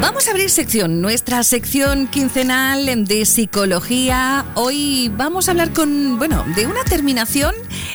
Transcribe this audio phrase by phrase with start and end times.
[0.00, 4.46] Vamos a abrir sección, nuestra sección quincenal de psicología.
[4.54, 7.54] Hoy vamos a hablar con, bueno, de una terminación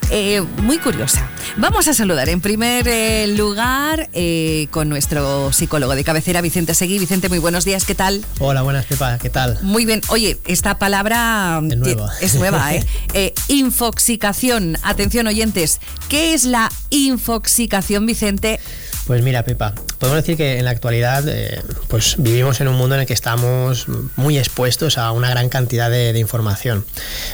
[0.10, 1.30] eh, muy curiosa.
[1.58, 7.00] Vamos a saludar en primer eh, lugar eh, con nuestro psicólogo de cabecera, Vicente Seguí.
[7.00, 8.24] Vicente, muy buenos días, ¿qué tal?
[8.40, 9.60] Hola, buenas, Pepa, ¿qué tal?
[9.62, 10.02] Muy bien.
[10.10, 12.74] Oye, esta palabra es nueva, es nueva
[13.14, 13.34] ¿eh?
[13.48, 14.78] Infoxicación.
[14.84, 18.60] Atención, oyentes, ¿qué es la infoxicación, Vicente?
[19.06, 22.96] Pues mira, Pepa, podemos decir que en la actualidad eh, pues vivimos en un mundo
[22.96, 26.86] en el que estamos muy expuestos a una gran cantidad de, información.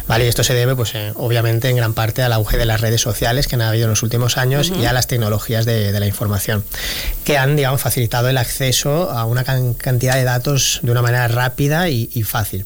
[0.08, 0.26] ¿vale?
[0.26, 3.02] Y esto se debe, pues, eh, obviamente, en gran parte al auge de las redes
[3.02, 6.64] sociales que han habido en los últimos años y a las tecnologías de, la información,
[7.24, 11.90] que han, digamos, facilitado el acceso a una cantidad de datos de una manera rápida
[11.90, 12.66] y, fácil.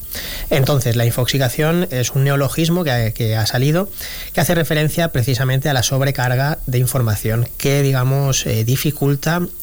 [0.49, 3.89] Entonces, la infoxicación es un neologismo que, ha salido
[4.31, 8.92] que hace referencia precisamente a la sobrecarga de información que, digamos, eh, dificulta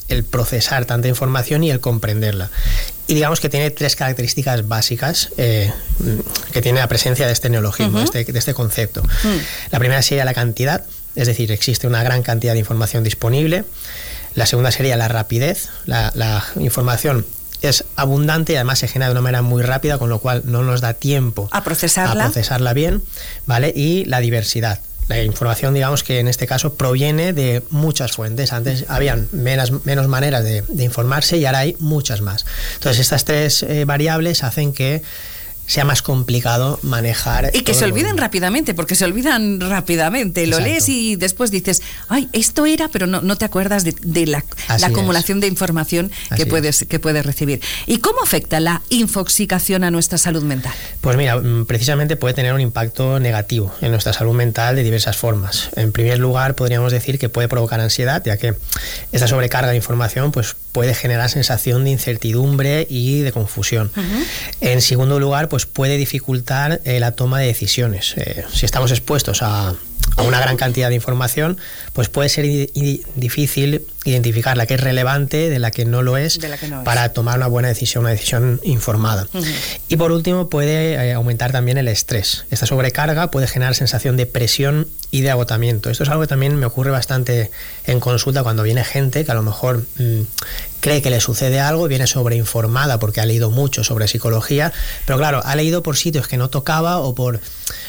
[0.09, 2.51] el procesar tanta información y el comprenderla.
[3.07, 5.73] Y digamos que tiene tres características básicas eh,
[6.53, 9.03] que tiene la presencia de este neologismo, de, este, este, concepto.
[9.03, 9.39] Mm.
[9.73, 10.85] La primera sería la cantidad,
[11.17, 13.65] es decir, existe una gran cantidad de información disponible.
[14.35, 17.27] La segunda sería la rapidez, la, la información
[17.63, 20.63] es abundante y además se genera de una manera muy rápida, con lo cual no
[20.63, 23.03] nos da tiempo a procesarla, a procesarla bien,
[23.47, 23.73] ¿vale?
[23.75, 24.81] Y la diversidad.
[25.11, 28.53] La información, digamos que en este caso proviene de muchas fuentes.
[28.53, 29.73] Antes habían menos,
[30.07, 32.47] maneras de, informarse y ahora hay muchas más.
[32.75, 35.03] Entonces, estas tres eh, variables hacen que
[35.71, 37.53] sea más complicado manejar.
[37.55, 40.45] Y que se olviden rápidamente, porque se olvidan rápidamente.
[40.49, 44.45] Lo lees y después dices, ay, esto era, pero no, no te acuerdas de, la,
[44.83, 47.61] acumulación de información que puedes, que puedes recibir.
[47.87, 50.73] ¿Y cómo afecta la infoxicación a nuestra salud mental?
[51.01, 55.19] Pues mira, mm, precisamente puede tener un impacto negativo en nuestra salud mental de diversas
[55.19, 55.71] formas.
[55.77, 58.55] En primer lugar, podríamos decir que puede provocar ansiedad, ya que
[59.13, 63.91] esta sobrecarga de información pues, puede generar sensación de incertidumbre y de confusión.
[64.61, 68.15] En segundo lugar, pues puede dificultar eh, la toma de decisiones.
[68.17, 69.75] Eh, si estamos expuestos a,
[70.19, 71.57] una gran cantidad de información,
[71.93, 72.45] pues puede ser
[73.15, 76.39] difícil identificar la que es relevante de la que no lo es,
[76.85, 79.29] para tomar una buena decisión, una decisión informada.
[79.89, 82.47] Y por último, puede eh, aumentar también el estrés.
[82.51, 85.91] Esta sobrecarga puede generar sensación de presión y de agotamiento.
[85.91, 87.51] Esto es algo que también me ocurre bastante
[87.85, 90.21] en consulta cuando viene gente que a lo mejor mm,
[90.81, 94.73] cree que le sucede algo, viene sobreinformada porque ha leído mucho sobre psicología,
[95.05, 97.41] pero claro, ha leído por sitios que no tocaba o por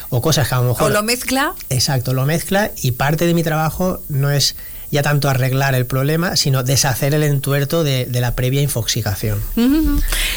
[0.10, 0.92] o cosas que a lo mejor...
[0.92, 1.54] O lo mezcla.
[1.70, 4.56] Exacto, lo mezcla y parte de mi trabajo no es
[4.92, 9.40] ya tanto arreglar el problema, sino deshacer el entuerto de, la previa infoxicación.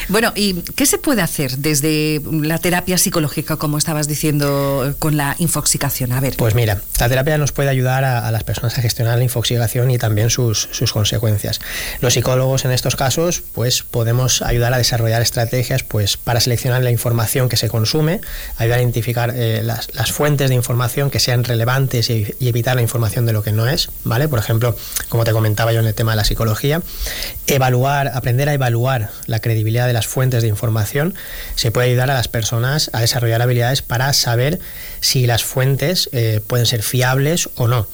[0.08, 5.36] Bueno, ¿y qué se puede hacer desde la terapia psicológica, como estabas diciendo, con la
[5.38, 6.12] infoxicación?
[6.12, 6.36] A ver.
[6.36, 9.98] Pues mira, la terapia nos puede ayudar a, las personas a gestionar la infoxicación y
[9.98, 11.60] también sus, consecuencias.
[12.00, 16.90] Los psicólogos en estos casos, pues podemos ayudar a desarrollar estrategias pues, para seleccionar la
[16.90, 18.20] información que se consume,
[18.56, 22.82] ayudar a identificar eh, las, fuentes de información que sean relevantes y, y, evitar la
[22.82, 24.28] información de lo que no es, ¿vale?
[24.28, 24.76] Por ejemplo,
[25.08, 26.82] como te comentaba yo en el tema de la psicología,
[27.46, 31.14] evaluar, aprender a evaluar la credibilidad de las fuentes de información,
[31.56, 34.60] se puede ayudar a las personas a desarrollar habilidades para saber
[35.00, 37.86] si las fuentes eh, pueden ser fiables o no.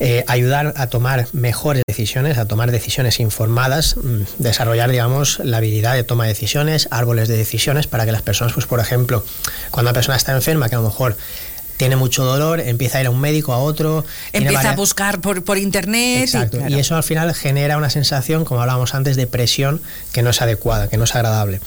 [0.00, 5.94] Eh, ayudar a tomar mejores decisiones, a tomar decisiones informadas, mm, desarrollar, digamos, la habilidad
[5.94, 9.24] de toma de decisiones, árboles de decisiones, para que las personas, pues, por ejemplo,
[9.70, 11.16] cuando una persona está enferma, que a lo mejor
[11.78, 14.04] tiene mucho dolor, empieza a ir a un médico, a otro.
[14.32, 16.24] Empieza a buscar por, por internet.
[16.24, 16.58] Exacto.
[16.68, 19.80] Y, eso al final genera una sensación, como hablábamos antes, de presión
[20.12, 21.60] que no es adecuada, que no es agradable.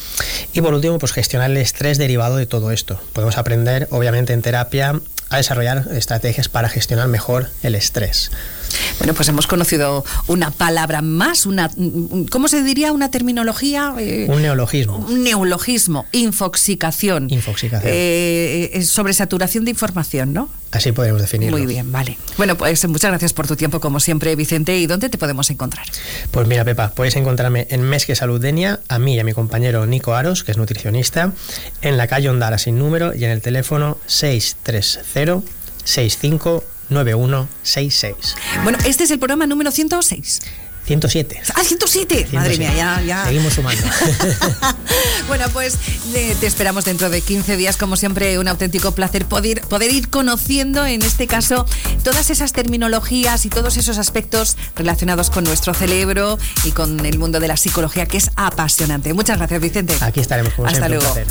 [0.53, 3.01] Y por último, pues gestionar el estrés derivado de todo esto.
[3.13, 4.99] Podemos aprender, obviamente, en terapia
[5.29, 8.31] a desarrollar estrategias para gestionar mejor el estrés.
[9.01, 11.71] Bueno, pues hemos conocido una palabra más, una,
[12.29, 12.91] ¿cómo se diría?
[12.91, 13.95] ¿Una terminología?
[13.97, 14.97] Eh, un neologismo.
[14.97, 17.27] Un neologismo, infoxicación.
[17.31, 17.91] Infoxicación.
[17.91, 20.49] Eh, sobresaturación de información, ¿no?
[20.69, 21.57] Así podemos definirlo.
[21.57, 22.19] Muy bien, vale.
[22.37, 24.77] Bueno, pues muchas gracias por tu tiempo, como siempre, Vicente.
[24.77, 25.87] ¿Y dónde te podemos encontrar?
[26.29, 30.13] Pues mira, Pepa, puedes encontrarme en Mesque Saludenia, a mí y a mi compañero Nico
[30.13, 31.33] Aros, que es nutricionista,
[31.81, 35.41] en la calle Ondara sin número y en el teléfono 630
[35.85, 38.35] 65 9166.
[38.63, 40.41] Bueno, este es el programa número 106.
[40.85, 41.41] 107.
[41.55, 42.27] Ah, 107.
[42.33, 43.25] Madre mía, ya, ya.
[43.25, 43.81] Seguimos sumando.
[45.27, 45.77] bueno, pues
[46.11, 47.77] te esperamos dentro de 15 días.
[47.77, 51.65] Como siempre, un auténtico placer poder, poder ir conociendo, en este caso,
[52.03, 57.39] todas esas terminologías y todos esos aspectos relacionados con nuestro cerebro y con el mundo
[57.39, 59.13] de la psicología, que es apasionante.
[59.13, 59.95] Muchas gracias, Vicente.
[60.01, 61.13] Aquí estaremos, como Hasta luego.
[61.13, 61.25] Denia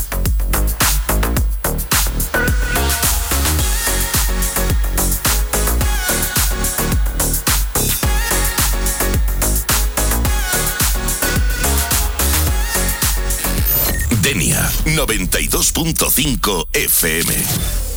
[14.85, 17.90] 92.5 FM.